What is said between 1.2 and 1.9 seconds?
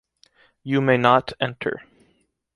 enter.